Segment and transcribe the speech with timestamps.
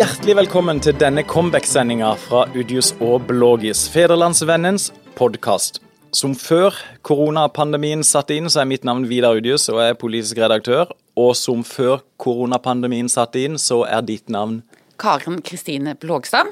[0.00, 4.86] Hjertelig velkommen til denne comeback-sendinga fra Udius og Blågis, Federlandsvennens
[5.18, 5.82] podkast.
[6.16, 6.72] Som før
[7.04, 10.88] koronapandemien satte inn, så er mitt navn Vidar Udius og jeg er politisk redaktør.
[11.20, 14.62] Og som før koronapandemien satte inn, så er ditt navn
[15.00, 16.48] Karen Kristine Blågstad,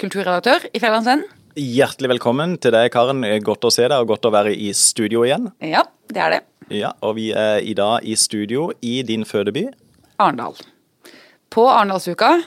[0.00, 1.28] kulturredaktør i Federlandsvennen.
[1.56, 3.24] Hjertelig velkommen til deg, Karen.
[3.44, 5.52] Godt å se deg og godt å være i studio igjen.
[5.60, 6.44] Ja, det er det.
[6.70, 9.68] Ja, Og vi er i dag i studio i din fødeby.
[10.18, 10.56] Arendal.
[11.50, 12.40] På Arendalsuka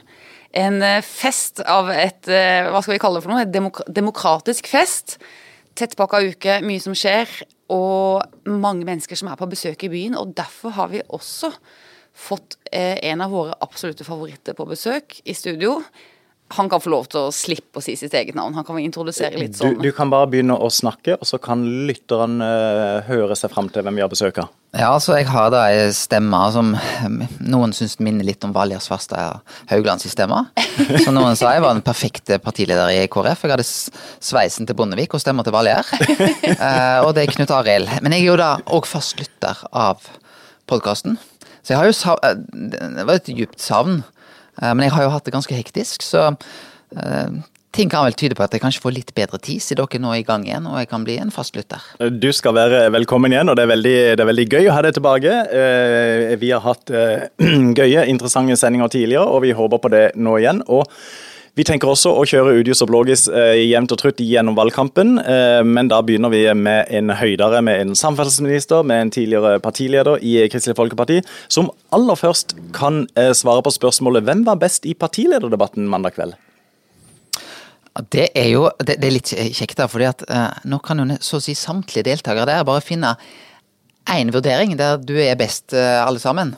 [0.52, 3.46] en eh, fest av et eh, Hva skal vi kalle det for noe?
[3.46, 5.20] Et demok demokratisk fest.
[5.78, 7.30] Tettpakka uke, mye som skjer,
[7.72, 10.18] og mange mennesker som er på besøk i byen.
[10.18, 11.54] Og derfor har vi også
[12.20, 15.78] fått eh, en av våre absolutte favoritter på besøk i studio
[16.50, 18.56] han kan få lov til å slippe å si sitt eget navn.
[18.58, 19.76] Han kan introdusere litt sånn.
[19.78, 23.70] Du, du kan bare begynne å snakke, og så kan lytteren uh, høre seg fram
[23.70, 24.50] til hvem vi har besøk av.
[24.74, 26.76] Ja, altså jeg har da ei stemme som
[27.42, 30.44] noen syns minner litt om Valgerd Svarstad Hauglands stemme.
[31.04, 33.46] Som noen sa jeg var den perfekte partileder i KrF.
[33.46, 35.90] Jeg hadde sveisen til Bondevik og stemmer til Valgerd.
[35.90, 37.94] Uh, og det er Knut Arild.
[38.02, 40.06] Men jeg er jo da òg fast lytter av
[40.70, 41.18] podkasten.
[41.62, 44.02] Så jeg har jo savn, Det var et djupt savn.
[44.62, 47.40] Eh, men jeg har jo hatt det ganske hektisk, så uh,
[47.76, 50.14] ting kan vel tyde på at jeg kanskje får litt bedre tid, siden dere nå
[50.14, 51.84] er i gang igjen og jeg kan bli en fastlytter.
[52.22, 54.84] Du skal være velkommen igjen, og det er veldig, det er veldig gøy å ha
[54.86, 55.36] deg tilbake.
[56.42, 56.94] Vi har hatt
[57.80, 60.64] gøye, interessante sendinger tidligere, og vi håper på det nå igjen.
[60.68, 60.90] og
[61.60, 65.60] vi tenker også å kjøre Udius og Blågis eh, jevnt og trutt gjennom valgkampen, eh,
[65.68, 70.38] men da begynner vi med en høydere, med en samferdselsminister, med en tidligere partileder i
[70.52, 71.18] Kristelig Folkeparti,
[71.52, 76.38] som aller først kan eh, svare på spørsmålet hvem var best i partilederdebatten mandag kveld?
[78.14, 81.18] Det er jo det, det er litt kjekt, da, fordi at uh, nå kan jo
[81.26, 83.18] så å si samtlige deltakere der bare finne
[84.08, 86.54] én vurdering der du er best, uh, alle sammen.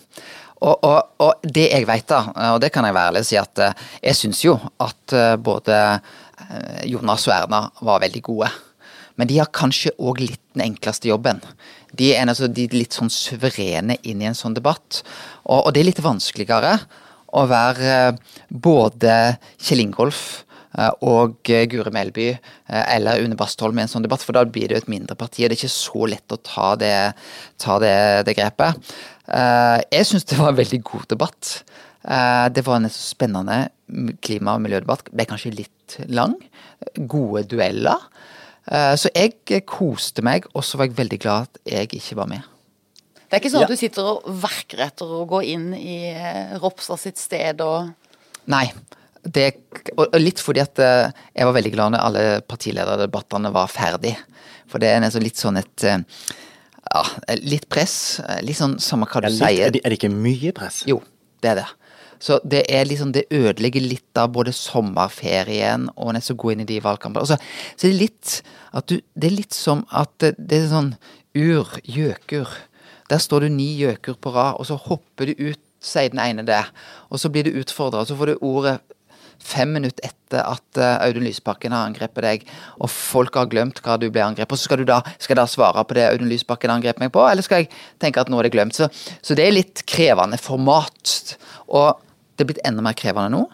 [0.61, 2.21] Og, og, og, det jeg vet, da,
[2.53, 5.77] og det kan jeg være ærlig si, at eh, jeg syns jo at eh, både
[5.97, 8.51] eh, Jonas og Erna var veldig gode.
[9.17, 11.41] Men de har kanskje òg litt den enkleste jobben.
[11.97, 15.01] De er, altså, de er, litt sånn suverene inn i en sånn debatt.
[15.47, 16.77] Og, og det er litt vanskeligere
[17.31, 17.97] å være
[18.49, 19.17] både
[19.57, 20.43] Kjell Ingolf
[21.03, 22.29] og Guri Melby
[22.71, 25.43] eller Une Bastholm i en sånn debatt, for da blir det jo et mindre parti.
[25.43, 26.95] og Det er ikke så lett å ta det,
[27.59, 27.95] ta det,
[28.27, 28.91] det grepet.
[29.31, 31.51] Eh, jeg syns det var en veldig god debatt.
[32.03, 33.69] Eh, det var en spennende
[34.23, 35.11] klima- og miljødebatt.
[35.11, 36.35] Ble kanskje litt lang.
[36.95, 38.07] Gode dueller.
[38.67, 42.27] Eh, så jeg koste meg, og så var jeg veldig glad at jeg ikke var
[42.27, 42.47] med.
[43.15, 46.11] Det er ikke sånn at du sitter og verker etter å gå inn i
[46.59, 47.93] Ropstad sitt sted og
[48.51, 48.65] Nei.
[49.21, 49.53] Det,
[49.95, 54.15] og litt fordi at jeg var veldig glad når alle partilederdebattene var ferdig.
[54.67, 55.85] For det er litt sånn et
[56.91, 57.03] ja,
[57.39, 57.95] litt press.
[58.43, 59.69] Litt sånn samme hva du litt, sier.
[59.69, 60.81] Er det, er det, ikke mye press?
[60.89, 60.99] Jo,
[61.43, 61.69] det er det.
[62.21, 66.61] Så det er liksom, det ødelegger litt av både sommerferien og nesten å gå inn
[66.61, 67.25] i de valgkampene.
[67.25, 67.39] Så,
[67.73, 68.35] så det er litt
[68.71, 70.93] at du Det er litt som at det, det er sånn
[71.35, 72.53] ur, gjøkur.
[73.11, 76.45] Der står du ni gjøkur på rad, og så hopper du ut, sier den ene
[76.47, 76.61] det.
[77.09, 78.77] Og så blir du utfordra, og så får du ordet
[79.41, 82.47] fem minutter etter at uh, Audun Lysbakken har angrepet deg,
[82.79, 85.47] og folk har glemt hva du ble angrepet, på, så skal du da, skal da
[85.49, 87.71] svare på det Audun Lysbakken angrep meg på, eller skal jeg
[88.01, 88.77] tenke at nå er det glemt?
[88.77, 88.89] Så,
[89.21, 91.35] så det er litt krevende format.
[91.71, 92.01] Og
[92.35, 93.45] det er blitt enda mer krevende nå,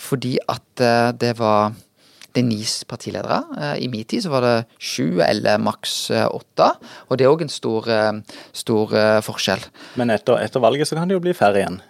[0.00, 1.74] fordi at uh, det var
[2.30, 3.40] det er ni partiledere.
[3.58, 6.68] Uh, I min tid så var det sju eller maks åtte.
[7.10, 7.90] Og det er òg en stor,
[8.54, 8.94] stor
[9.26, 9.66] forskjell.
[9.98, 11.80] Men etter, etter valget så kan det jo bli færre igjen?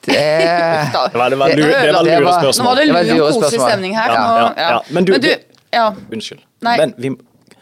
[0.00, 2.64] Det, det var, det var, lure, det var lure spørsmål.
[2.64, 4.12] Nå var det lur og koselig stemning her.
[4.14, 4.22] Ja,
[4.56, 4.78] ja, ja.
[4.88, 5.32] Men du, Men du
[5.70, 5.90] ja.
[6.12, 6.40] Unnskyld.
[6.64, 6.76] Nei.
[6.80, 7.10] Men vi,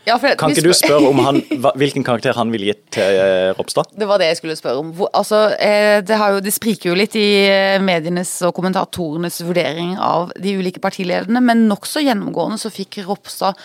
[0.09, 1.41] kan ikke du spørre om han,
[1.81, 3.91] hvilken karakter han ville gitt til eh, Ropstad?
[3.99, 4.95] Det var det jeg skulle spørre om.
[4.97, 9.97] Hvor, altså, eh, det, jo, det, spriker jo litt i eh, medienes og kommentatorenes vurdering
[10.01, 13.59] av de ulike partilederne, men nokså gjennomgående så fikk Ropstad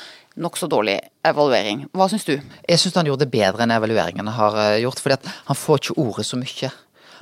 [0.44, 1.85] nokså dårlig evaluering.
[1.94, 2.35] Hva syns du?
[2.35, 6.25] Jeg syns han gjorde det bedre enn evalueringene har gjort, fordi han får ikke ordet
[6.28, 6.72] så mye.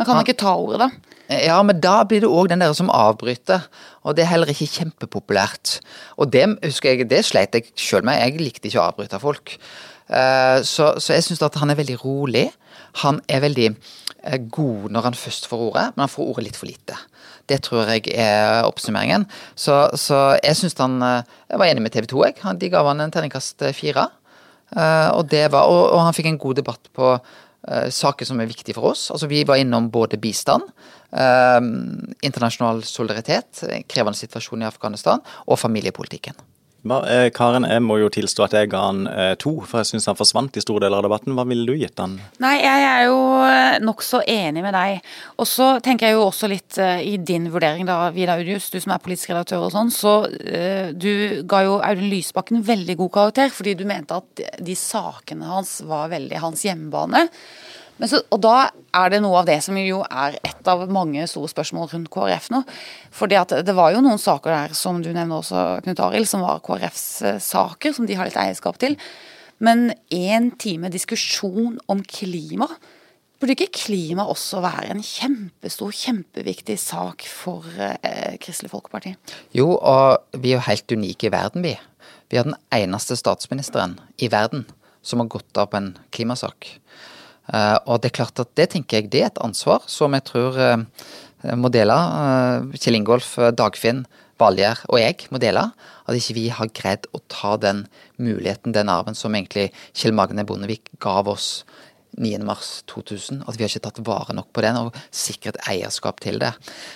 [0.02, 1.12] Men kan han ikke ta ordet, da?
[1.46, 3.68] Ja, men da blir det òg den der som avbryter,
[4.02, 5.78] og det er heller ikke kjempepopulært.
[6.18, 9.54] Og det husker jeg, det sleit jeg sjøl med, jeg likte ikke å avbryte folk.
[10.10, 12.48] Eh, så, så jeg syns at han er veldig rolig.
[13.04, 16.58] Han er veldig eh, god når han først får ordet, men han får ordet litt
[16.60, 16.98] for lite.
[17.48, 19.28] Det tror jeg er oppsummeringen.
[19.54, 22.58] Så, så jeg syns han eh, Jeg var enig med TV 2, jeg.
[22.58, 24.10] De ga han en terningkast fire.
[24.72, 27.08] Og, det var, og, og han fikk en god debatt på
[27.62, 29.10] saker som er viktige for oss.
[29.14, 30.64] Altså Vi var innom både bistand,
[31.14, 31.60] eh,
[32.26, 36.34] internasjonal solidaritet, krevende situasjon i Afghanistan, og familiepolitikken.
[36.82, 40.08] Eh, Karen, jeg må jo tilstå at jeg ga han eh, to, for jeg syns
[40.10, 41.36] han forsvant i store deler av debatten.
[41.38, 42.16] Hva ville du gitt han?
[42.42, 45.12] Nei, jeg er jo eh, nokså enig med deg.
[45.38, 48.96] Og så tenker jeg jo også litt i din vurdering, da, Vidar Udius, du som
[48.96, 50.14] er politisk redaktør og sånn, så
[50.96, 55.80] du ga jo Audun Lysbakken veldig god karakter, fordi du mente at de sakene hans
[55.88, 57.26] var veldig hans hjemmebane.
[58.10, 58.56] Så, og da
[58.98, 62.50] er det noe av det som jo er et av mange store spørsmål rundt KrF
[62.54, 62.64] nå.
[63.14, 66.46] Fordi at det var jo noen saker der, som du nevner også, Knut Arild, som
[66.46, 68.98] var KrFs eh, saker, som de har litt eierskap til.
[69.62, 72.66] Men én time diskusjon om klima,
[73.42, 79.14] burde ikke klima også være en kjempestor, kjempeviktig sak for eh, Kristelig Folkeparti?
[79.58, 81.76] Jo, og vi er jo helt unike i verden, vi.
[82.32, 84.66] Vi er den eneste statsministeren i verden
[85.02, 86.70] som har gått av på en klimasak.
[87.50, 90.28] Uh, og det er klart at det tenker jeg det er et ansvar som jeg
[90.30, 90.84] tror uh,
[91.58, 91.96] må dele.
[91.96, 94.06] Uh, Kjell Ingolf, Dagfinn,
[94.42, 95.68] Valgjerd og jeg må dele.
[96.06, 97.86] At ikke vi har greid å ta den
[98.22, 101.64] muligheten, den arven som egentlig Kjell Magne Bondevik gav oss
[102.20, 103.44] 9.3.2000.
[103.48, 106.52] At vi har ikke tatt vare nok på den og sikret eierskap til det.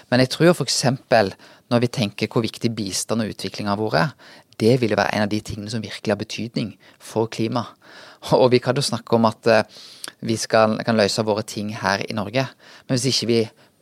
[0.09, 0.81] Men jeg tror f.eks.
[1.71, 4.18] når vi tenker hvor viktig bistand og utvikling har vært,
[4.62, 7.65] det vil være en av de tingene som virkelig har betydning for klima.
[8.39, 9.50] Og vi kan jo snakke om at
[10.20, 12.48] vi skal, kan løse våre ting her i Norge.
[12.88, 13.40] Men hvis ikke vi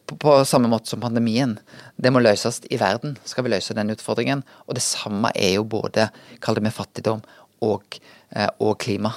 [0.07, 1.57] på, på samme måte som pandemien,
[1.95, 4.43] det må løses i verden, skal vi løse den utfordringen.
[4.67, 6.09] Og det samme er jo både,
[6.43, 7.23] kall det med fattigdom
[7.63, 7.99] og,
[8.35, 9.13] eh, og klima.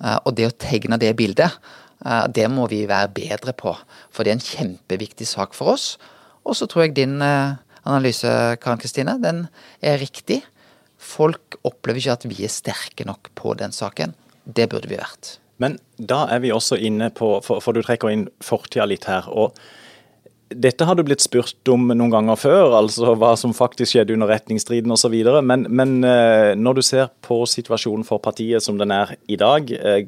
[0.00, 1.58] Eh, og det å tegne det bildet,
[2.04, 3.76] eh, det må vi være bedre på.
[4.10, 5.94] For det er en kjempeviktig sak for oss.
[6.44, 8.28] Og så tror jeg din analyse,
[8.60, 9.48] Karen Kristine, den
[9.80, 10.42] er riktig.
[10.98, 14.12] Folk opplever ikke at vi er sterke nok på den saken.
[14.44, 15.38] Det burde vi vært.
[15.62, 19.30] Men da er vi også inne på, for, for du trekker inn fortida litt her.
[19.30, 19.56] og
[20.54, 24.30] dette har du blitt spurt om noen ganger før, altså hva som faktisk skjedde under
[24.30, 25.14] retningsstriden osv.
[25.42, 29.72] Men, men eh, når du ser på situasjonen for partiet som den er i dag,
[29.74, 30.04] eh,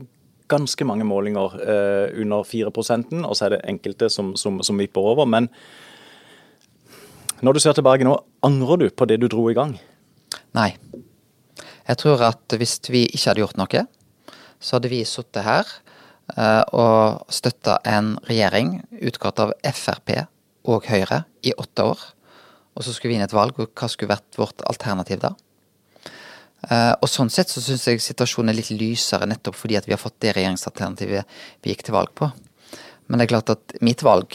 [0.47, 5.03] ganske mange målinger eh, under 4% og så er det enkelte som, som, som vipper
[5.15, 5.27] over.
[5.27, 5.49] Men
[7.43, 8.15] når du ser tilbake nå,
[8.47, 9.75] angrer du på det du dro i gang?
[10.57, 10.71] Nei.
[11.87, 13.87] Jeg tror at hvis vi ikke hadde gjort noe,
[14.61, 15.69] så hadde vi sittet her
[16.37, 20.15] uh, og støtta en regjering utgått av Frp
[20.67, 22.05] og Høyre i åtte år.
[22.77, 25.33] Og så skulle vi inn et valg, og hva skulle vært vårt alternativ da?
[26.67, 29.95] Uh, og sånn sett så syns jeg situasjonen er litt lysere, nettopp fordi at vi
[29.95, 32.31] har fått det regjeringsalternativet vi gikk til valg på.
[33.07, 34.35] Men det er klart at mitt valg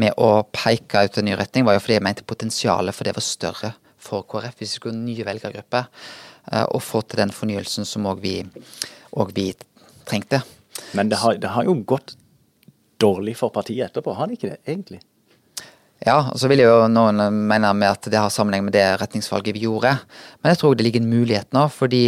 [0.00, 3.14] med å peke ut en ny retning, var jo fordi jeg mente potensialet for det
[3.16, 5.86] var større for KrF hvis vi skulle ha nye velgergrupper.
[6.50, 8.34] Uh, og få til den fornyelsen som òg vi
[9.12, 9.50] og vi
[10.08, 10.42] trengte.
[10.96, 12.16] Men det har, det har, jo gått
[13.00, 15.00] dårlig for partiet etterpå, har det ikke det egentlig?
[16.00, 19.56] Ja, og så vil jo noen mene med at det har sammenheng med det retningsvalget
[19.56, 19.98] vi gjorde.
[20.40, 22.06] Men jeg tror det ligger en mulighet nå, fordi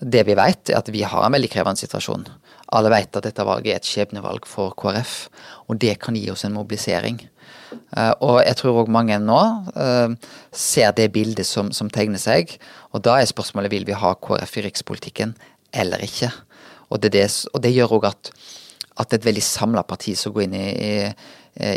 [0.00, 2.26] det vi vet er at vi har en veldig krevende situasjon.
[2.74, 5.14] Alle vet at dette valget er et skjebnevalg for KrF,
[5.68, 7.20] og det kan gi oss en mobilisering.
[7.96, 9.40] Eh, og jeg tror òg mange nå
[9.74, 10.14] uh,
[10.54, 12.56] ser det bildet som, som, tegner seg,
[12.94, 15.34] og da er spørsmålet vil vi ha KrF i rikspolitikken
[15.74, 16.30] eller ikke.
[16.94, 18.30] Og det, det, og det gjør òg at,
[19.02, 20.94] at et veldig samla parti som går inn i, i,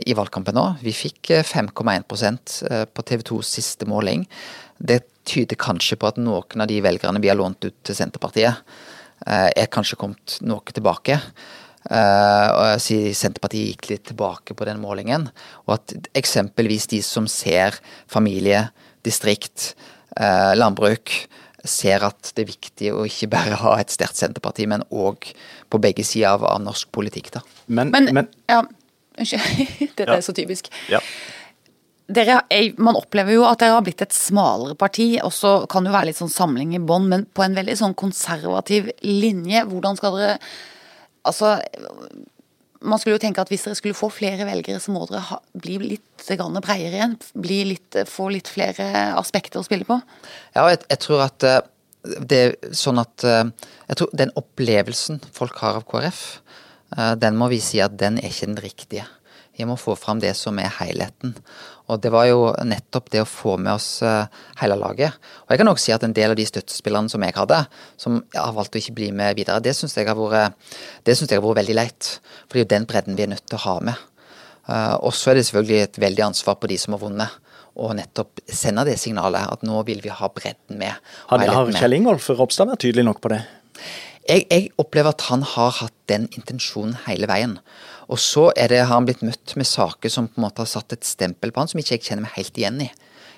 [0.10, 2.40] i valgkampen nå Vi fikk 5,1 eh,
[2.72, 4.26] eh, på TV 2s siste måling.
[4.78, 8.62] Det tyder kanskje på at noen av de velgerne vi har lånt ut til Senterpartiet,
[9.26, 11.20] eh, er kanskje kommet noe tilbake.
[11.88, 15.30] Uh, Senterpartiet gikk litt tilbake på den målingen.
[15.70, 17.78] Og at eksempelvis de som ser
[18.12, 18.66] familie,
[19.08, 19.70] distrikt,
[20.18, 21.14] landbruk,
[21.72, 25.32] ser at det er viktig å ikke bare ha et sterkt Senterparti, men òg
[25.72, 27.32] på begge sider av, av, norsk politikk.
[27.38, 27.44] da.
[27.68, 28.64] Men, men, men ja,
[29.18, 29.66] Unnskyld,
[29.98, 30.20] dette ja.
[30.20, 30.70] er så typisk.
[30.92, 31.02] Ja.
[32.08, 32.40] Dere,
[32.80, 35.98] man opplever jo at dere har blitt et smalere parti, og så kan det jo
[35.98, 39.66] være litt sånn samling i bånn, men på en veldig sånn konservativ linje.
[39.68, 40.40] Hvordan skal dere
[41.28, 41.58] Altså
[42.82, 45.40] man skulle jo tenke at hvis dere skulle få flere velgere, så må dere ha,
[45.58, 47.16] bli litt bredere igjen.
[47.72, 50.00] Litt, få litt flere aspekter å spille på.
[50.56, 51.62] Ja, jeg, jeg tror at eh,
[52.04, 53.50] det er sånn at eh,
[53.88, 56.24] Jeg tror den opplevelsen folk har av KrF,
[56.98, 59.08] eh, den må vi si at den er ikke den riktige.
[59.58, 61.34] Vi må få fram det som er helheten.
[61.88, 64.28] Og det var jo nettopp det å få med oss uh,
[64.60, 65.16] hele laget.
[65.46, 67.62] Og jeg kan også si at en del av de støttespillerne som jeg hadde,
[68.00, 70.58] som har valgt å ikke bli med videre, det syns jeg har vært,
[71.08, 72.12] det synes jeg har vært veldig leit.
[72.46, 74.08] For det er jo den bredden vi er nødt til å ha med.
[74.68, 77.44] Uh, og så er det selvfølgelig et veldig ansvar på de som har vunnet.
[77.78, 81.08] Og nettopp sende det signalet at nå vil vi ha bredden med.
[81.32, 83.44] Har, har Kjell Ingolf Ropstad vært tydelig nok på det?
[84.28, 87.58] Jeg, jeg, opplever at han har hatt den intensjonen hele veien.
[88.12, 90.70] Og så er det, har han blitt møtt med saker som på en måte har
[90.72, 92.90] satt et stempel på han som ikke jeg kjenner meg helt igjen i.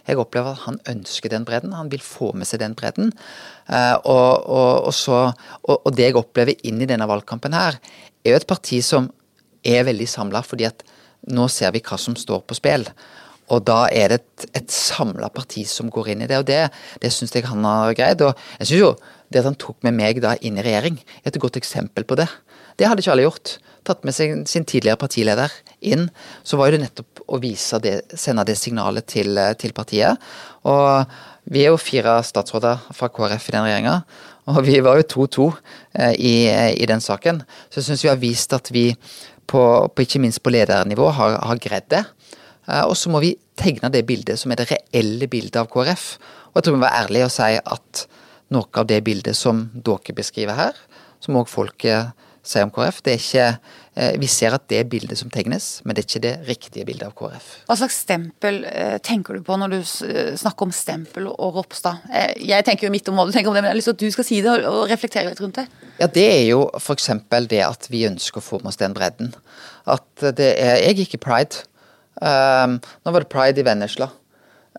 [0.09, 1.75] Jeg opplever at han ønsker den bredden.
[1.77, 3.11] Han vil få med seg den bredden.
[3.69, 5.21] Uh, og, og, og, så,
[5.69, 7.77] og, det jeg opplever inn i denne valgkampen her,
[8.25, 9.11] er jo et parti som
[9.65, 10.85] er veldig samla, fordi at
[11.29, 12.87] nå ser vi hva som står på spill.
[13.49, 16.61] Og da er det et, et samla parti som går inn i det, og det,
[17.01, 18.21] det syns jeg han har greid.
[18.25, 18.93] Og jeg syns jo
[19.29, 22.17] det at han tok med meg da inn i regjering, er et godt eksempel på
[22.19, 22.29] det.
[22.79, 23.57] Det hadde ikke alle gjort.
[23.87, 25.53] Tatt med seg sin tidligere partileder
[25.83, 26.07] inn.
[26.47, 30.21] Så var det nettopp å det, sende det signalet til, til partiet.
[30.67, 31.09] Og
[31.49, 33.95] vi er jo fire statsråder fra KrF i den regjeringa,
[34.49, 35.47] og vi var jo 2-2
[35.97, 36.33] eh, i,
[36.77, 37.43] i, den saken.
[37.69, 38.85] Så jeg syns vi har vist at vi
[39.49, 42.03] på, på, ikke minst på ledernivå har, har greid det.
[42.69, 46.13] Eh, og så må vi tegne det bildet som er det reelle bildet av KrF.
[46.51, 48.07] Og jeg tror vi må være ærlige og si at
[48.53, 50.79] noe av det bildet som dere beskriver her,
[51.21, 53.45] som òg folket sier om KrF, det er ikke
[53.99, 56.85] eh, Vi ser at det er bildet som tegnes, men det er ikke det riktige
[56.87, 57.49] bildet av KrF.
[57.67, 62.07] Hva slags stempel eh, tenker du på når du snakker om stempel og Ropstad?
[62.39, 63.97] Jeg tenker jo mitt om hva du tenker om det, men jeg har lyst til
[63.97, 65.67] at du skal si det og reflektere litt rundt det.
[65.99, 67.11] Ja, Det er jo f.eks.
[67.51, 69.33] det at vi ønsker å få med oss den bredden.
[69.89, 71.65] At det er Jeg gikk i pride.
[72.19, 74.09] Um, nå var det pride i Vennesla.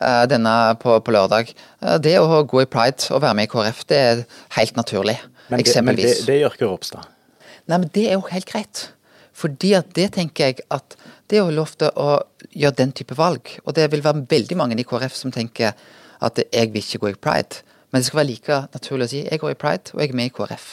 [0.01, 1.53] Uh, denne på, på lørdag.
[1.83, 4.25] Uh, det å gå i pride og være med i KrF, det er
[4.57, 5.19] helt naturlig.
[5.51, 7.09] Men det, men det, det gjør ikke Ropstad?
[7.67, 8.85] Nei, men det er jo helt greit.
[9.37, 10.97] Fordi at det tenker jeg at
[11.31, 12.21] det er jo lov til å
[12.51, 13.51] gjøre den type valg.
[13.65, 15.75] Og det vil være veldig mange i KrF som tenker
[16.21, 17.63] at jeg vil ikke gå i pride.
[17.91, 20.19] Men det skal være like naturlig å si jeg går i pride, og jeg er
[20.19, 20.67] med i KrF.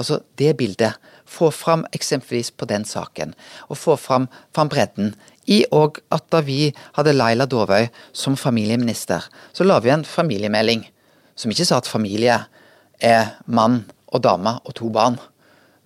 [0.00, 1.00] Altså det bildet.
[1.28, 3.34] Få fram eksempelvis på den saken.
[3.68, 5.14] Og få fram, fram bredden
[5.50, 10.86] i og at da vi hadde Laila Dåvøy som familieminister, så la vi en familiemelding
[11.36, 12.38] som ikke sa at familie
[13.02, 13.82] er mann
[14.14, 15.18] og dame og to barn,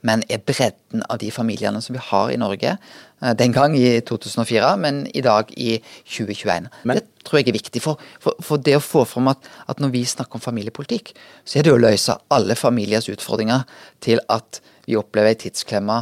[0.07, 2.77] men er bredden av de familiene som vi har i Norge.
[3.23, 6.69] Eh, den gang i 2004, men i dag i 2021.
[6.85, 7.83] Men, det tror jeg er viktig.
[7.83, 11.13] For, for, for det å få fram at, at, når vi snakker om familiepolitikk,
[11.45, 13.67] så er det å løse alle familiers utfordringer
[14.05, 15.99] til at vi opplever ei tidsklemme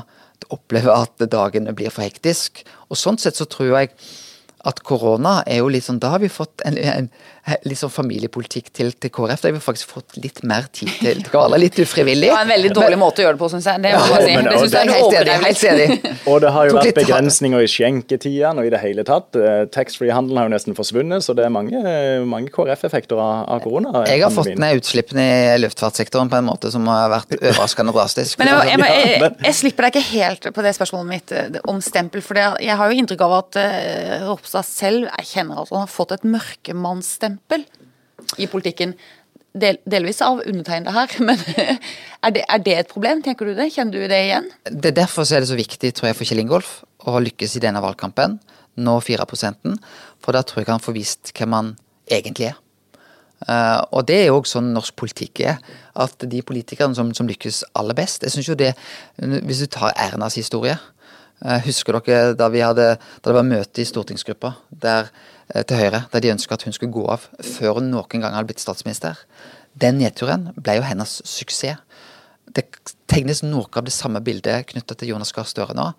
[0.51, 2.65] opplever at dagene blir for hektisk.
[2.91, 3.93] Og sånn sett så tror jeg
[4.67, 7.09] at korona er jo litt sånn Da har vi fått en, en,
[7.67, 9.43] litt sånn familiepolitikk til, til, KrF.
[9.43, 12.27] Da har vi faktisk fått litt mer tid til Gala, Litt ufrivillig.
[12.27, 13.83] Det var en veldig dårlig men, måte å gjøre det på, syns jeg.
[13.85, 14.33] Det, ja, si.
[14.35, 15.37] det, synes jeg er helt enig.
[15.47, 16.11] Helt enig.
[16.33, 19.39] og det har jo vært begrensninger i skjenketidene og i det hele tatt.
[19.39, 21.95] Eh, taxfree-handelen har jo nesten forsvunnet, så det er mange,
[22.27, 24.03] mange KrF-effekter av, av, korona.
[24.11, 28.41] Jeg har fått ned utslippene i luftfartssektoren på en måte som har vært overraskende drastisk.
[28.43, 31.79] Men jeg, jeg, jeg, jeg, slipper deg ikke helt på det spørsmålet mitt eh, om
[31.85, 33.63] stempel, for jeg har jo inntrykk av at
[34.27, 37.36] Ropstad selv erkjenner at han har fått et mørkemannsstempel
[38.39, 38.97] i politikken.
[39.57, 43.23] Del, delvis av undertegnede her, men er det, er det, et problem?
[43.25, 43.71] Tenker du det?
[43.73, 44.51] Kjenner du det igjen?
[44.69, 47.65] Det er Derfor er det så viktig tror jeg, for Kjell Ingolf å lykkes i
[47.65, 48.37] denne valgkampen.
[48.77, 49.77] Nå 4%
[50.21, 51.75] for da tror jeg han får vist hvem han
[52.13, 52.59] egentlig er.
[53.47, 55.59] Uh, og det er jo også sånn norsk politikk er.
[56.01, 58.71] At de politikerne som, som lykkes aller best Jeg synes jo det,
[59.17, 63.85] Hvis du tar Ernas historie uh, Husker dere da, vi hadde, da det var møte
[63.85, 65.13] i stortingsgruppa der
[65.53, 68.49] til Høyre, der de ønska at hun skulle gå av før hun noen gang hadde
[68.51, 69.19] blitt statsminister.
[69.79, 71.79] Den nedturen ble jo hennes suksess.
[72.47, 72.65] Det
[73.11, 75.91] tegnes noe av det samme bildet knytta til Jonas Gahr Støre nå.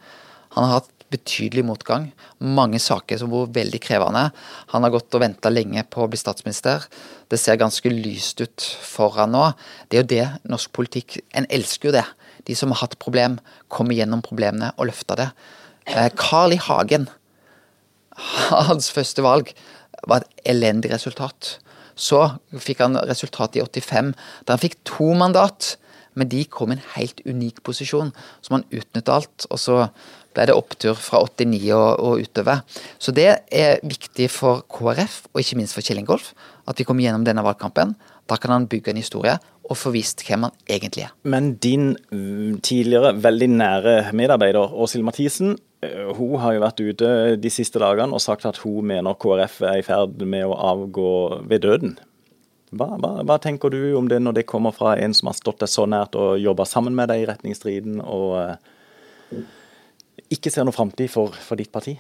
[0.56, 2.10] Han har hatt betydelig motgang.
[2.44, 4.26] Mange saker som var veldig krevende.
[4.74, 6.84] Han har gått og venta lenge på å bli statsminister.
[7.32, 9.46] Det ser ganske lyst ut for han nå.
[9.88, 12.06] Det er jo det norsk politikk En elsker jo det.
[12.48, 13.38] De som har hatt problem,
[13.68, 15.30] kommer gjennom problemene og løfter det.
[15.86, 16.60] Eh, Carl I.
[16.64, 17.08] Hagen
[18.18, 19.54] hans første valg
[20.08, 21.58] var et elendig resultat.
[21.98, 22.22] Så
[22.62, 24.14] fikk han resultat i 85,
[24.46, 25.76] da han fikk to mandat.
[26.18, 28.10] Men de kom i en helt unik posisjon,
[28.42, 29.46] som han utnyttet alt.
[29.54, 29.84] Og så
[30.34, 32.64] ble det opptur fra 89 og, og, utover.
[33.02, 36.32] Så det er viktig for KrF, og ikke minst for Kjell Ingolf,
[36.70, 37.94] at vi kommer gjennom denne valgkampen.
[38.28, 41.14] Da kan han bygge en historie og få vist hvem han egentlig er.
[41.28, 45.58] Men din mm, tidligere veldig nære medarbeider Åshild Mathisen
[46.18, 49.82] hun har jo vært ute de siste dagene og sagt at hun mener KrF er
[49.82, 51.10] i ferd med å avgå
[51.46, 51.98] ved døden.
[52.76, 55.62] Hva, hva, hva, tenker du om det når det kommer fra en som har stått
[55.62, 59.38] deg så nært og jobba sammen med deg i retningsstriden, og uh,
[60.34, 61.96] ikke ser noe framtid for, for, ditt parti?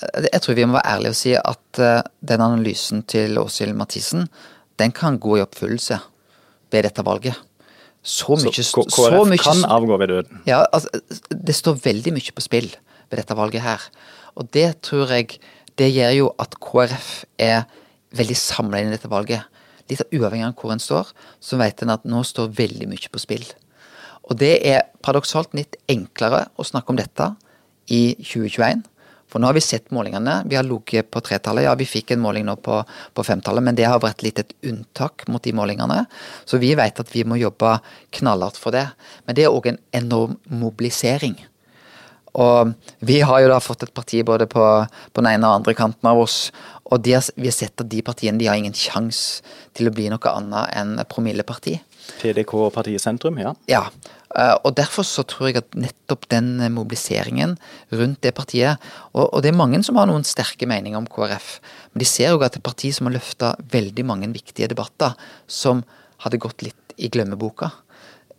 [0.00, 4.26] Jeg tror vi må være ærlige og si at uh, den analysen til Åshild Mathisen,
[4.82, 6.00] den kan gå i oppfyllelse
[6.72, 7.38] ved dette valget.
[8.02, 10.42] Så mye Så KrF mye, kan avgå ved døden?
[10.48, 10.88] Ja, altså,
[11.30, 12.70] det står veldig mye på spill
[13.10, 13.84] ved dette valget her.
[14.38, 15.38] Og det tror jeg
[15.78, 17.66] det gjør jo at KrF er
[18.16, 19.46] veldig samla inn i dette valget.
[19.88, 23.22] Litt uavhengig av hvor en står, så vet en at nå står veldig mye på
[23.22, 23.46] spill.
[24.28, 27.30] Og det er paradoksalt litt enklere å snakke om dette
[27.88, 28.82] i 2021,
[29.28, 30.40] For nå har vi sett målingene.
[30.48, 31.66] Vi har ligget på tretallet.
[31.66, 32.80] Ja, vi fikk en måling nå på,
[33.14, 36.04] på femtallet, men det har vært litt et unntak mot de målingene.
[36.48, 37.76] Så vi vet at vi må jobbe
[38.18, 38.86] knallhardt for det.
[39.26, 41.36] Men det er òg en enorm mobilisering.
[42.38, 42.72] Og
[43.04, 46.08] vi har jo da fått et parti både på, på den ene og andre kanten
[46.10, 46.38] av oss.
[46.88, 49.42] Og har, vi har sett at de partiene de har ingen sjanse
[49.76, 51.76] til å bli noe annet enn promilleparti.
[52.22, 53.52] PDK og partiet Sentrum, ja.
[53.68, 53.82] Ja,
[54.38, 57.56] og derfor så tror jeg at nettopp den mobiliseringen
[57.90, 58.78] rundt det partiet
[59.12, 61.58] Og, og det er mange som har noen sterke meninger om KrF,
[61.92, 64.70] men de ser jo at det er et parti som har løfta veldig mange viktige
[64.70, 65.82] debatter som
[66.24, 67.70] hadde gått litt i glemmeboka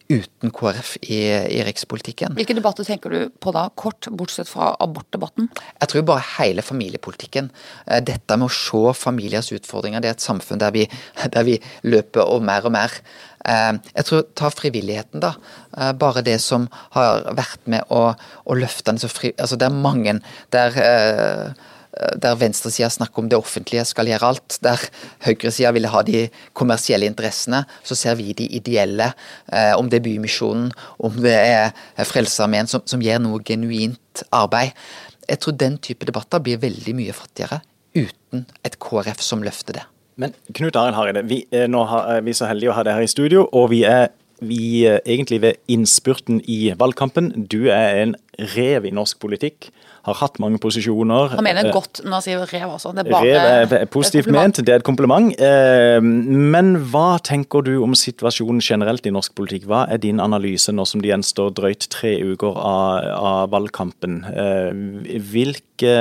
[0.09, 1.19] uten KrF i,
[1.53, 2.33] i rikspolitikken.
[2.37, 5.51] Hvilke debatter tenker du på da, kort, bortsett fra abortdebatten?
[5.83, 7.51] Jeg tror bare hele familiepolitikken.
[7.85, 10.01] Eh, dette med å se familiers utfordringer.
[10.01, 10.87] Det er et samfunn der vi,
[11.35, 12.97] der vi løper og mer og mer.
[13.47, 15.33] Eh, jeg tror Ta frivilligheten, da.
[15.77, 18.13] Eh, bare det som har vært med å,
[18.45, 19.33] å løfte den så fri...
[19.37, 20.19] Altså, det er mange
[20.55, 20.79] der
[21.89, 24.59] Eh, der venstresida snakker om det offentlige skal gjøre alt.
[24.63, 24.79] Der
[25.25, 29.11] høyresida vil ha de kommersielle interessene, så ser vi de ideelle.
[29.49, 30.69] Om det er Bymisjonen,
[30.99, 34.77] om det er Frelsesarmeen, som, som gjør noe genuint arbeid.
[35.27, 37.63] Jeg tror den type debatter blir veldig mye fattigere
[37.97, 39.87] uten et KrF som løfter det.
[40.19, 43.07] Men Knut Arild Hareide, vi, eh, nå er vi så heldige å ha deg her
[43.07, 44.09] i studio, og vi er
[44.39, 47.33] vi egentlig ved innspurten i valgkampen.
[47.51, 48.13] Du er en
[48.55, 49.67] rev i norsk politikk
[50.09, 51.35] har hatt mange posisjoner.
[51.35, 52.93] Han mener godt når han sier rev, også.
[52.95, 55.29] Det er bare rev er positivt ment, det er et kompliment.
[55.35, 59.67] Eh, men hva tenker du om situasjonen generelt i norsk politikk?
[59.69, 64.21] Hva er din analyse nå som det gjenstår drøyt tre uker av, av valgkampen?
[64.29, 65.95] Eh, hvilke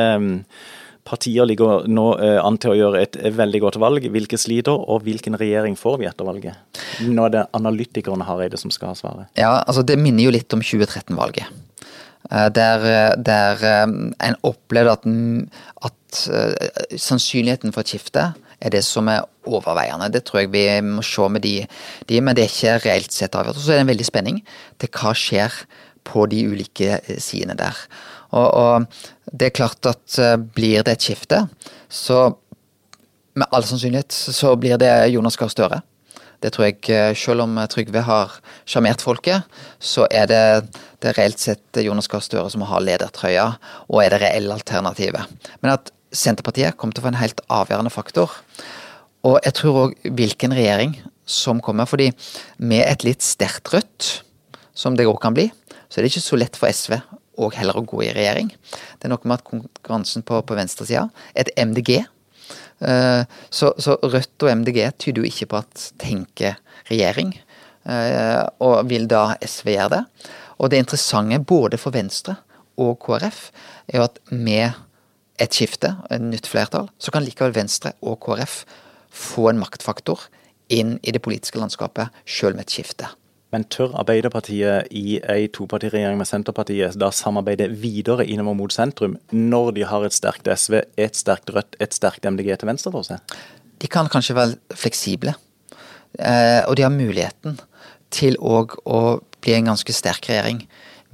[1.09, 4.09] partier ligger nå eh, an til å gjøre et veldig godt valg.
[4.15, 6.83] Hvilke sliter, og hvilken regjering får vi etter valget?
[7.07, 9.31] Nå er det analytikerne Hareide som skal ha svaret.
[9.39, 11.49] Ja, altså Det minner jo litt om 2013-valget.
[12.31, 15.09] Eh, der, eh, der en opplevde at,
[15.89, 16.21] at
[16.97, 20.11] sannsynligheten for et skifte er det som er overveiende.
[20.13, 21.63] Det tror jeg vi må se med de,
[22.11, 23.59] de men det er ikke reelt sett avgjort.
[23.59, 24.41] Og så er det en veldig spenning
[24.83, 25.63] til hva skjer
[26.09, 27.77] på de ulike sidene der.
[28.37, 30.19] Og, og det er klart at
[30.55, 31.47] blir det et skifte,
[31.89, 32.27] så
[33.39, 35.81] med all sannsynlighet så blir det Jonas Gahr Støre.
[36.39, 38.35] Det tror jeg, eh, selv om Trygve har
[38.69, 39.47] sjarmert folket,
[39.83, 40.43] så er det,
[41.03, 43.49] det reelt sett Jonas Gahr Støre som har ledertrøya,
[43.89, 45.39] og er det reelle alternativet.
[45.63, 48.33] Men at Senterpartiet kommer til å få en helt avgjørende faktor.
[49.27, 50.95] Og jeg tror òg hvilken regjering
[51.29, 51.85] som kommer.
[51.85, 52.13] fordi
[52.57, 54.23] med et litt sterkt rødt,
[54.73, 55.51] som det òg kan bli,
[55.91, 56.97] så er det ikke så lett for SV
[57.39, 58.53] og heller å gå i regjering.
[58.99, 62.03] Det er noe med at konkurransen på, på venstresida Et MDG
[62.79, 66.59] Eh, så, så, Rødt og MDG tyder jo ikke på at tenker
[66.91, 67.35] regjering,
[67.89, 70.03] eh, og vil da SV gjøre det.
[70.59, 72.39] Og det interessante både for Venstre
[72.79, 73.49] og KrF
[73.91, 74.79] er jo at med
[75.39, 78.63] et skifte, et nytt flertall, så kan likevel Venstre og KrF
[79.15, 80.27] få en maktfaktor
[80.75, 83.09] inn i det politiske landskapet, sjøl med et skifte.
[83.55, 89.71] Men tør Arbeiderpartiet i ei topartiregjering med Senterpartiet da samarbeide videre innover mot sentrum, når
[89.79, 93.39] de har et sterkt SV, et sterkt Rødt, et sterkt MDG til venstre for seg?
[93.81, 95.33] De kan kanskje være fleksible,
[96.19, 97.57] eh, og de har muligheten
[98.13, 99.01] til òg å
[99.41, 100.65] bli en ganske sterk regjering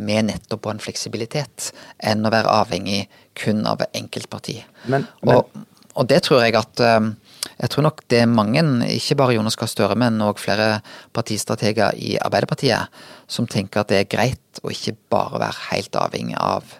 [0.02, 1.70] med nettopp en fleksibilitet,
[2.02, 3.04] enn å være avhengig
[3.38, 4.58] kun av enkeltparti.
[4.90, 5.36] Men, men...
[5.36, 7.12] Og, og, det tror jeg at um,
[7.58, 8.62] jeg tror nok det er mange,
[8.94, 10.80] ikke bare Jonas Gahr Støre, men òg flere
[11.16, 12.92] partistrateger i Arbeiderpartiet,
[13.28, 16.76] som tenker at det er greit å ikke bare være helt avhengig av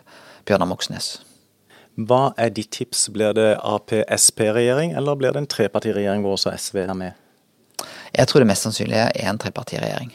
[0.49, 1.19] Bjørnar Moxnes.
[1.95, 3.07] Hva er ditt tips?
[3.15, 7.21] Blir det Ap-Sp-regjering, eller blir det en trepartiregjering hvor også SV er med?
[8.15, 10.11] Jeg tror det mest sannsynlige er en trepartiregjering.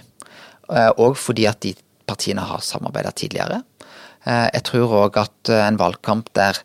[0.70, 1.74] Og eh, fordi at de
[2.10, 3.62] partiene har samarbeidet tidligere.
[4.26, 6.60] Eh, jeg tror òg at eh, en valgkamp der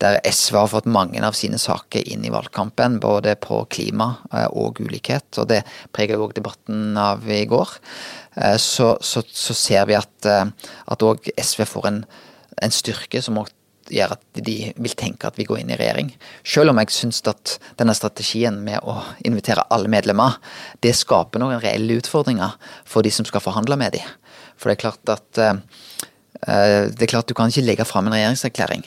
[0.00, 4.48] der SV har fått mange av sine saker inn i valgkampen, både på klima eh,
[4.48, 5.28] og ulikhet.
[5.38, 5.60] og Det
[5.94, 7.76] preger òg debatten av i går.
[8.40, 12.04] Eh, så, så, så ser vi at òg eh, SV får en,
[12.64, 13.42] en styrke som
[13.90, 16.12] gjør at de vil tenke at vi går inn i regjering.
[16.46, 20.38] Selv om jeg syns at denne strategien med å invitere alle medlemmer,
[20.80, 22.54] det skaper noen reelle utfordringer
[22.88, 24.06] for de som skal forhandle med dem.
[24.56, 25.42] For det er klart at
[26.40, 28.86] det er klart du kan ikke legge fram en regjeringserklæring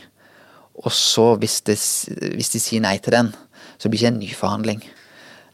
[0.82, 1.78] og så, hvis, det,
[2.34, 3.32] hvis, de sier nei til den,
[3.78, 4.84] så blir det ikke en ny forhandling.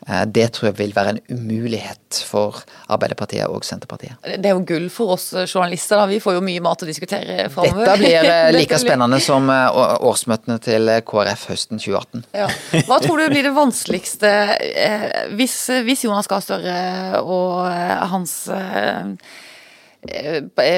[0.07, 4.15] Eh, det tror jeg vil være en umulighet for Arbeiderpartiet og Senterpartiet.
[4.23, 6.07] Det er jo gull for oss journalister, da.
[6.07, 7.83] vi får jo mye mat å diskutere framover.
[7.83, 12.25] Dette blir eh, like spennende som eh, årsmøtene til KrF høsten 2018.
[12.39, 12.47] Ja.
[12.87, 14.33] Hva tror du blir det vanskeligste
[15.35, 16.79] hvis, hvis Jonas Gahr Støre
[17.19, 17.67] og
[18.15, 19.15] hans eh,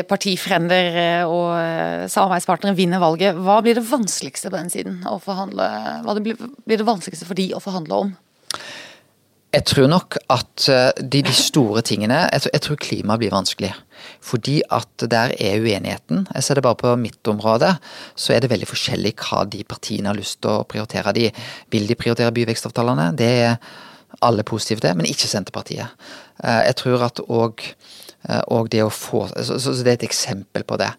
[0.09, 5.19] partifrender eh, og eh, samarbeidspartnere vinner valget, hva blir det vanskeligste på den siden å
[5.21, 5.67] forhandle
[6.01, 8.15] Hva blir, det vanskeligste for de å forhandle om?
[9.51, 10.63] Jeg tror nok at
[11.03, 13.73] de, de store tingene jeg tror, klima blir vanskelig.
[14.23, 16.23] Fordi at der er uenigheten.
[16.31, 17.73] Jeg ser det bare på mitt område.
[18.15, 21.11] Så er det veldig forskjellig hva de partiene har lyst til å prioritere.
[21.19, 21.27] De,
[21.67, 23.09] vil de prioritere byvekstavtalene?
[23.19, 23.59] Det er
[24.23, 25.99] alle positive til, men ikke Senterpartiet.
[26.39, 28.00] Jeg tror at òg Eh,
[28.53, 30.91] og det å få så, så, det er et eksempel på det.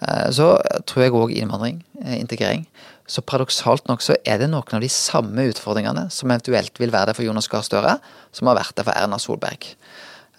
[0.00, 0.52] Eh, så
[0.88, 2.66] tror jeg òg innvandring, eh, integrering.
[3.10, 7.10] Så paradoksalt nok så er det noen av de samme utfordringene som eventuelt vil være
[7.10, 7.96] der for Jonas Gahr Støre,
[8.32, 9.74] som har vært der for Erna Solberg.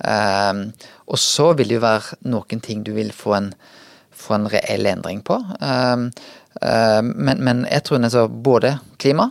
[0.02, 3.52] og så vil det jo være noen ting du vil få en,
[4.10, 5.38] få en reell endring på.
[5.60, 9.30] men, men jeg tror altså både klima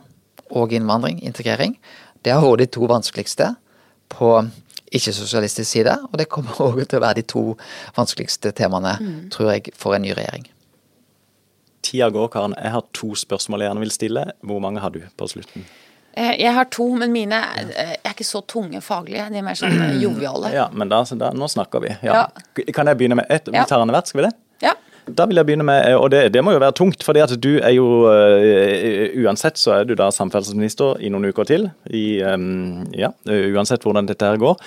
[0.51, 1.75] og innvandring, integrering,
[2.23, 3.55] det har vært de to vanskeligste
[4.13, 4.45] på
[4.91, 5.97] ikke-sosialistisk side.
[6.11, 7.45] Og det kommer òg til å være de to
[7.99, 9.21] vanskeligste temaene, mm.
[9.35, 10.49] tror jeg, for en ny regjering.
[11.87, 12.57] Tida går, Karen.
[12.61, 14.27] Jeg har to spørsmål jeg gjerne vil stille.
[14.47, 15.65] Hvor mange har du på slutten?
[16.13, 19.29] Eh, jeg har to, men mine er ikke så tunge faglige.
[19.31, 20.53] De er mer sånn eh, joviale.
[20.61, 21.95] Ja, men da, da, nå snakker vi.
[22.05, 22.25] Ja.
[22.27, 22.65] Ja.
[22.75, 23.49] Kan jeg begynne med ett?
[23.49, 24.37] Vi tar annethvert, hvert, skal vi det?
[25.09, 27.51] Da vil jeg begynne med, og det, det må jo være tungt, fordi at du
[27.59, 31.69] er jo uh, Uansett så er du da samferdselsminister i noen uker til.
[31.89, 34.61] I, um, ja, uansett hvordan dette her går.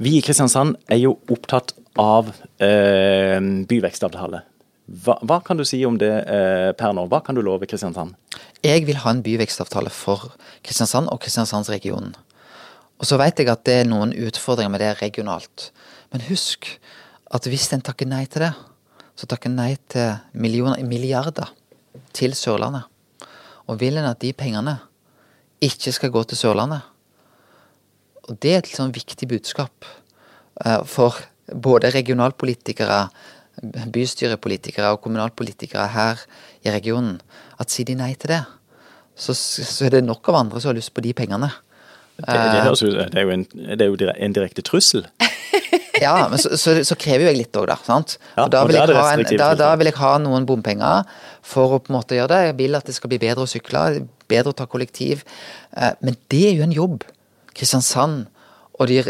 [0.00, 3.38] Vi i Kristiansand er jo opptatt av uh,
[3.70, 4.44] byvekstavtale.
[5.04, 7.06] Hva, hva, kan du si om det uh, per nå?
[7.10, 8.16] Hva kan du love Kristiansand?
[8.66, 10.32] Jeg vil ha en byvekstavtale for
[10.66, 12.16] Kristiansand og Kristiansandsregionen.
[13.00, 15.70] Og så vet jeg at det er noen utfordringer med det regionalt.
[16.12, 16.68] Men husk
[17.32, 18.50] at hvis en takker nei til det,
[19.20, 21.50] så takker nei til millioner, milliarder
[22.16, 22.86] til Sørlandet.
[23.68, 24.78] Og vil en at de pengene
[25.60, 26.86] ikke skal gå til Sørlandet.
[28.30, 29.84] Og det er et sånn viktig budskap
[30.64, 31.18] uh, for
[31.50, 33.02] både regionalpolitikere,
[33.92, 36.22] bystyrepolitikere og kommunalpolitikere her
[36.64, 37.18] i regionen.
[37.60, 38.44] At sier de nei til det,
[39.20, 41.50] så, så, er det nok av andre som har lyst på de pengene.
[42.20, 45.04] Det, det, høres ut, det er jo en, det er jo en direkte trussel.
[46.04, 47.76] ja, men så, så, så, krever jo jeg litt òg, da.
[47.86, 48.16] sant?
[48.36, 51.08] Ja, da, vil en, da, da, vil jeg ha noen bompenger
[51.46, 52.40] for å på en måte gjøre det.
[52.50, 53.84] Jeg vil at det skal bli bedre å sykle,
[54.30, 55.24] bedre å ta kollektiv.
[55.74, 57.06] Eh, men det er jo en jobb.
[57.56, 58.28] Kristiansand
[58.80, 59.02] og de,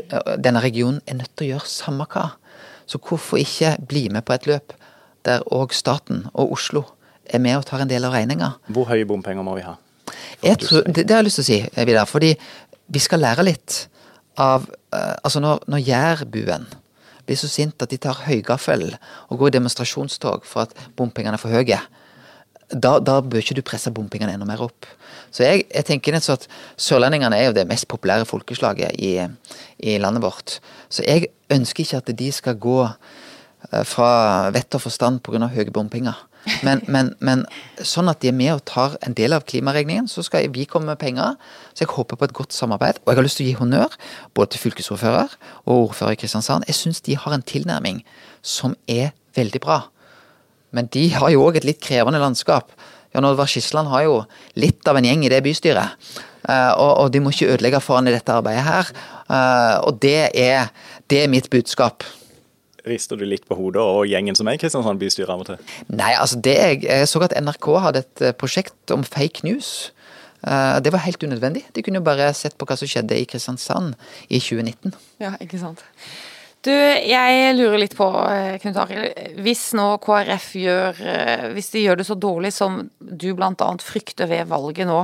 [0.42, 2.30] denne regionen er nødt til å gjøre samme hva.
[2.90, 4.74] Så hvorfor ikke bli med på et løp
[5.26, 6.86] der òg staten og Oslo
[7.30, 8.54] er med og tar en del av regninga?
[8.74, 9.76] Hvor høye bompenger må vi ha?
[10.40, 12.08] Tror, det, det, har jeg lyst til å si, Vidar.
[12.08, 12.32] Fordi
[12.90, 13.84] vi skal lære litt
[14.40, 16.66] av uh, Altså, når, når jærbuen
[17.28, 18.88] blir så sint at de tar høygaffel
[19.28, 21.78] og går i demonstrasjonstog for at bompengene er for høye,
[22.70, 24.86] da, da, bør ikke du presse bompengene enda mer opp.
[25.34, 26.46] Så jeg, jeg tenker nettopp at
[26.80, 29.12] Sørlendingene er jo det mest populære folkeslaget i,
[29.82, 30.58] i landet vårt.
[30.90, 34.10] Så jeg ønsker ikke at de skal gå eh, fra
[34.54, 35.50] vett og forstand pga.
[35.50, 36.18] høye bompenger.
[36.64, 37.44] Men, men, men,
[37.84, 40.92] sånn at de er med og tar en del av klimaregningen, så skal vi komme
[40.92, 41.36] med penger.
[41.74, 43.02] Så jeg håper på et godt samarbeid.
[43.04, 43.96] Og jeg har lyst til å gi honnør
[44.36, 46.68] både til fylkesordfører og ordfører i Kristiansand.
[46.68, 48.02] Jeg syns de har en tilnærming
[48.40, 49.82] som er veldig bra.
[50.76, 52.72] Men de har jo òg et litt krevende landskap.
[53.14, 54.18] Jan Oddvar Skisland har jo
[54.60, 55.98] litt av en gjeng i det bystyret.
[56.46, 58.92] Uh, og, de må ikke ødelegge for han i dette arbeidet her.
[59.28, 60.70] Uh, og det er,
[61.10, 62.06] det er mitt budskap.
[62.88, 65.60] Rister du litt på hodet og gjengen som er i Kristiansand bystyre av og til?
[65.92, 69.90] Nei, altså det jeg, jeg så at NRK hadde et eh, prosjekt om fake news.
[70.40, 71.66] Uh, det var helt unødvendig.
[71.76, 73.92] De kunne jo bare sett på hva som skjedde i Kristiansand
[74.28, 74.94] i 2019.
[75.20, 75.84] Ja, ikke sant.
[76.64, 79.20] Du, jeg lurer litt på, eh, Knut Arild.
[79.40, 80.98] Hvis nå KrF gjør
[81.54, 83.70] Hvis de gjør det så dårlig som du bl.a.
[83.80, 84.98] frykter ved valget nå,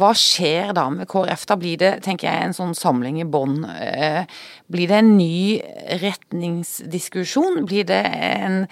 [0.00, 1.44] hva skjer da med KrF?
[1.50, 3.60] Da blir det tenker jeg, en sånn samling i bånn.
[3.68, 4.24] Eh,
[4.72, 5.60] blir det en ny
[6.00, 7.66] retningsdiskusjon?
[7.68, 8.62] Blir det en,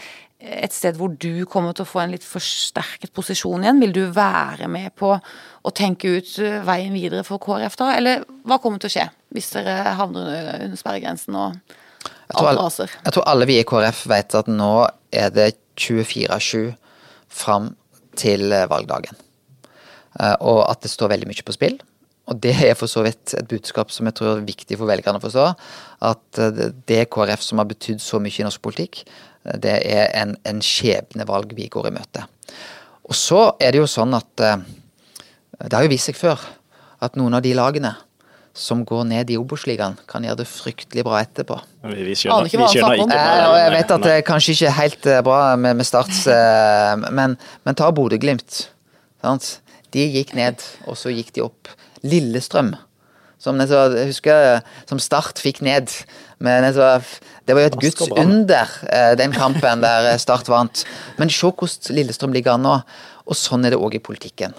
[0.41, 3.85] et sted hvor du kommer til å få en litt forsterket posisjon igjen?
[3.85, 7.93] Vil du være med på å tenke ut eh, veien videre for KrF da?
[8.01, 11.79] Eller hva kommer til å skje hvis dere havner under sperregrensen og
[12.33, 12.97] alt raser?
[13.05, 14.75] Jeg tror alle vi i KrF vet at nå
[15.13, 16.71] er det 24-7
[17.29, 17.75] fram
[18.17, 19.21] til valgdagen.
[20.19, 21.79] Eh, og at det står veldig mye på spill.
[22.31, 25.21] Og det er for så vidt et budskap som jeg tror er viktig for velgerne
[25.21, 25.47] å forstå.
[26.11, 29.05] At eh, det KrF som har betydd så mye i norsk politikk,
[29.47, 32.27] eh, det er en, en skjebnevalg vi går i møte.
[33.11, 36.39] Og så er det jo sånn at det har jo vist seg før
[37.03, 37.91] at noen av de lagene
[38.55, 41.57] som går ned i Obos-ligaen, kan gjøre det fryktelig bra etterpå.
[41.91, 43.19] Vi, skjønner, vi skjønner ikke.
[43.49, 46.23] og jeg vet at det er kanskje ikke er helt bra med, med Starts,
[47.17, 47.35] men,
[47.67, 48.61] men ta Bodø-Glimt.
[49.25, 49.60] Sant?
[49.95, 51.73] De gikk ned, og så gikk de opp.
[52.07, 52.75] Lillestrøm
[53.41, 55.89] som jeg husker som Start fikk ned.
[56.45, 58.75] Men det var jo et guds under,
[59.17, 60.85] den kampen der Start vant.
[61.21, 62.77] Men se hvordan Lillestrøm ligger an nå.
[63.31, 64.57] Og sånn er det òg i politikken.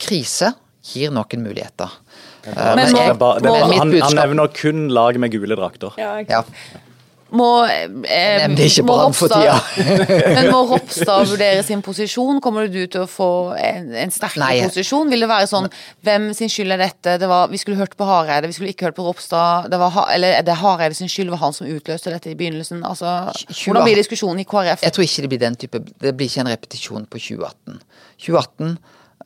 [0.00, 0.52] Krise
[0.88, 1.96] gir noen muligheter.
[2.48, 3.02] Men, må,
[3.44, 5.96] må, han, han, nevner kun lag med gule drakter.
[6.00, 6.42] Ja.
[7.28, 9.56] Må, eh, må, tida.
[10.36, 12.38] men må Ropstad vurdere sin posisjon?
[12.44, 13.28] Kommer du til å få
[13.60, 14.62] en, en sterkere Nei.
[14.64, 15.10] posisjon?
[15.12, 15.68] Vil det være sånn
[16.06, 17.18] Hvem sin skyld er dette?
[17.20, 19.68] Det var, vi skulle hørt på Hareide, vi skulle ikke hørt på Ropstad.
[19.68, 21.28] Det var, eller er det Hareide sin skyld?
[21.28, 22.80] Det var han som utløste dette i begynnelsen?
[22.88, 23.12] Altså,
[23.50, 24.86] hvordan blir diskusjonen i KrF?
[24.86, 27.82] Jeg tror ikke det blir den type Det blir ikke en repetisjon på 2018.
[28.24, 28.72] 2018,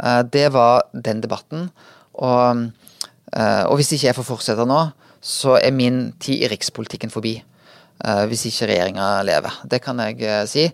[0.02, 1.70] eh, det var den debatten.
[2.18, 2.66] Og,
[3.30, 4.82] eh, og hvis ikke jeg får fortsette nå,
[5.22, 7.36] så er min tid i rikspolitikken forbi.
[8.02, 9.58] Uh, hvis ikke regjeringa lever.
[9.70, 10.64] Det kan jeg uh, si.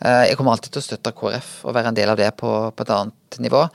[0.00, 2.52] Uh, jeg kommer alltid til å støtte KrF og være en del av det på,
[2.72, 3.66] på et annet nivå.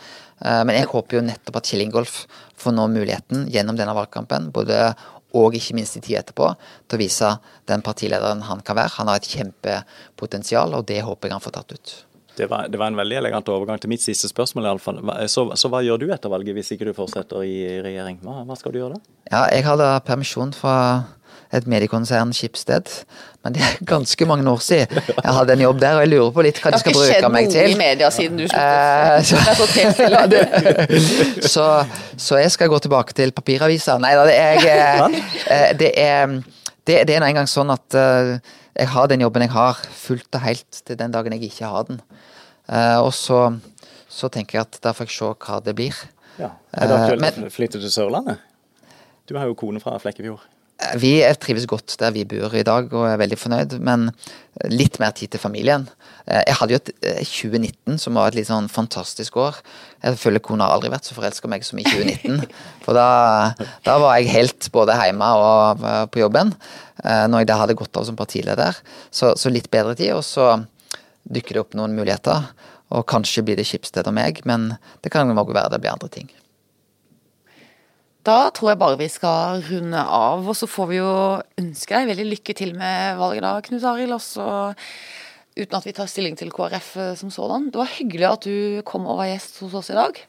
[0.44, 2.16] men jeg håper jo nettopp at Kjell Ingolf
[2.60, 4.90] får nå muligheten gjennom denne valgkampen, både
[5.40, 6.50] og ikke minst i tid etterpå,
[6.90, 7.30] til å vise
[7.70, 8.96] den partilederen han kan være.
[8.98, 11.94] Han har et kjempepotensial, og det håper jeg han får tatt ut.
[12.34, 14.72] Det var, det var, en veldig elegant overgang til mitt siste spørsmål.
[14.74, 15.28] i.
[15.30, 18.20] Så, så, hva gjør du etter valget, hvis ikke du fortsetter i regjering?
[18.26, 19.18] Hva, hva skal du gjøre da?
[19.30, 20.76] Ja, Jeg har da permisjon fra
[21.54, 22.90] et mediekonsern Skipsted.
[23.44, 26.32] Men det er ganske mange år siden jeg hadde en jobb der, og jeg lurer
[26.36, 27.60] på litt hva de skal bruke meg til.
[27.60, 28.64] Det har ikke skjedd noe i media siden du sluttet.
[29.04, 29.36] Eh, så,
[31.56, 31.66] så,
[32.16, 33.98] så, jeg skal gå tilbake til papiravisa.
[34.02, 34.56] Nei da, det, er,
[35.80, 36.38] det, er
[36.88, 38.38] det, det er nå engang sånn at uh,
[38.74, 41.86] jeg har den jobben jeg har, fullt og helt til den dagen jeg ikke har
[41.92, 42.00] den.
[42.72, 43.44] Uh, og så,
[44.08, 46.00] så, tenker jeg at da får jeg se hva det blir.
[46.40, 46.56] Ja.
[46.74, 48.42] Er det aktuelt å flytte til Sørlandet?
[49.30, 50.53] Du har jo kone fra Flekkefjord.
[51.00, 54.10] Vi trives godt der vi bor i dag og er veldig fornøyd, men
[54.70, 55.86] litt mer tid til familien.
[56.26, 56.92] Eh, jeg hadde jo et
[57.28, 59.58] 2019 eh, som var et litt sånn fantastisk år.
[60.04, 62.44] Jeg føler kona har aldri vært så forelska meg som i 2019.
[62.86, 63.54] For da,
[63.86, 66.54] da, var jeg helt både hjemme og eh, på jobben.
[67.04, 68.78] Når jeg da hadde gått av som partileder.
[69.12, 70.54] Så, så litt bedre tid, og så
[71.26, 72.46] dykker det opp noen muligheter.
[72.94, 76.12] Og kanskje blir det Skipsted og meg, men det kan også være det blir andre
[76.14, 76.30] ting.
[78.24, 81.10] Da tror jeg bare vi skal runde av, og så får vi jo
[81.60, 84.16] ønske deg veldig lykke til med valget da, Knut Arild.
[84.16, 84.46] Også
[85.60, 87.68] uten at vi tar stilling til KrF eh, som sådan.
[87.74, 90.22] Det var hyggelig at du kom og var gjest hos oss i dag.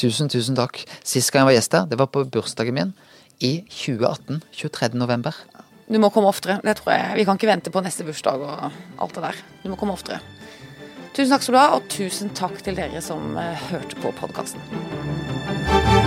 [0.00, 0.82] Tusen, tusen takk.
[1.06, 2.92] Sist gang jeg var gjest her, det var på bursdagen min
[3.38, 4.42] i 2018.
[4.50, 4.90] 23.
[4.98, 5.38] november.
[5.90, 6.58] Du må komme oftere.
[6.62, 7.16] det tror jeg.
[7.22, 9.40] Vi kan ikke vente på neste bursdag og alt det der.
[9.62, 10.18] Du må komme oftere.
[11.14, 15.98] Tusen takk skal du ha, og tusen takk til dere som uh, hørte på podkasten.